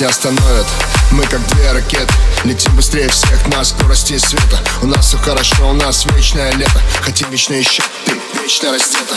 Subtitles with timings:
[0.00, 0.66] Не остановят.
[1.10, 2.14] Мы как две ракеты.
[2.44, 4.60] Летим быстрее всех на скорости света.
[4.80, 6.80] У нас все хорошо, у нас вечное лето.
[7.02, 9.16] Хотим вечно еще, ты вечно раздета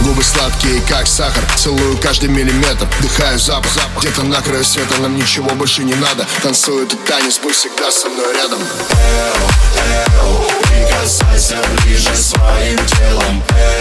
[0.00, 1.42] Губы сладкие, как сахар.
[1.56, 2.88] Целую каждый миллиметр.
[3.02, 4.02] Дыхаю запах, запах.
[4.02, 6.26] Где-то на краю света Нам ничего больше не надо.
[6.42, 8.60] Танцую этот танец Будь всегда со мной рядом.
[8.60, 9.36] Эо,
[9.90, 13.42] эо Прикасайся ближе своим телом.
[13.50, 13.73] Эо,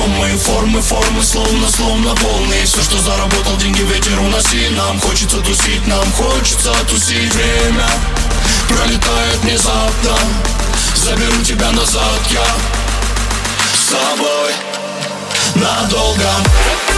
[0.00, 2.64] знакомы Формы, формы, словно, словно волны.
[2.64, 4.68] Все, что заработал, деньги ветер уноси.
[4.70, 7.32] Нам хочется тусить, нам хочется тусить.
[7.34, 7.88] Время
[8.68, 10.16] пролетает внезапно.
[10.94, 12.44] Заберу тебя назад, я
[13.74, 14.52] с надолго
[15.54, 16.89] Надолго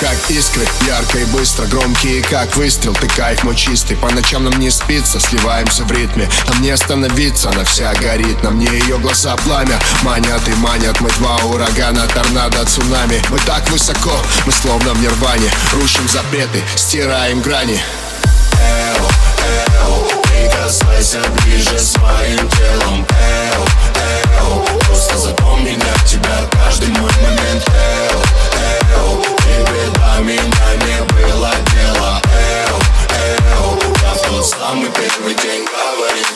[0.00, 2.94] как искры Ярко и быстро, громкие как выстрел.
[2.94, 5.20] Ты кайф мой чистый, по ночам нам не спится.
[5.20, 10.46] Сливаемся в ритме, нам не остановиться Она вся горит, на мне ее глаза пламя Манят
[10.48, 16.08] и манят, мы два урагана Торнадо, цунами, мы так высоко Мы словно в нирване, рушим
[16.08, 17.80] запреты Стираем грани.
[18.60, 19.19] Эо,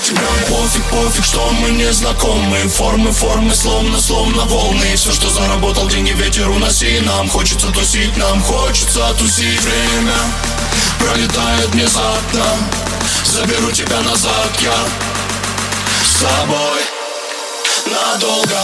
[0.02, 2.58] тебе Пофиг, пофиг, что мы не знакомы.
[2.68, 4.96] Формы, формы, словно, словно волны.
[4.96, 7.00] Все, что заработал, деньги ветер уноси.
[7.00, 9.60] Нам хочется тусить, нам хочется тусить.
[9.60, 10.16] Время
[10.98, 12.44] пролетает внезапно.
[13.24, 14.74] Заберу тебя назад, я
[16.04, 16.82] с тобой
[17.86, 18.58] Надолго